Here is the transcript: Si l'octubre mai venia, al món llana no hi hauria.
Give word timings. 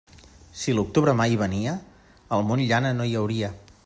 Si 0.61 0.71
l'octubre 0.77 1.13
mai 1.19 1.37
venia, 1.41 1.75
al 2.39 2.47
món 2.49 2.65
llana 2.73 2.95
no 2.99 3.09
hi 3.11 3.17
hauria. 3.21 3.53